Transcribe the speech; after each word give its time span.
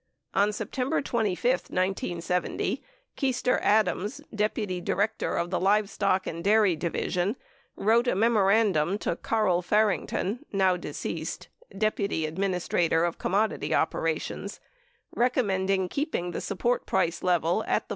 On 0.33 0.51
September 0.51 0.99
25, 0.99 1.69
1970, 1.69 2.81
Keister 3.15 3.59
Adams, 3.61 4.19
Deputy 4.33 4.81
Director 4.81 5.35
of 5.37 5.51
the 5.51 5.59
Livestock 5.59 6.25
and 6.25 6.43
Dairy 6.43 6.75
Division, 6.75 7.35
wrote 7.75 8.07
a 8.07 8.15
memorandum 8.15 8.97
to 8.97 9.15
Carl 9.15 9.61
Farrington 9.61 10.43
(now 10.51 10.75
deceased), 10.75 11.49
Deputy 11.77 12.25
Adminis 12.25 12.67
trator 12.67 13.07
of 13.07 13.19
Commodity 13.19 13.75
Operations, 13.75 14.59
recommending 15.15 15.87
keeping 15.87 16.31
the 16.31 16.41
support 16.41 16.87
price 16.87 17.21
level 17.21 17.63
at 17.67 17.87
the 17.87 17.89
$4. 17.89 17.89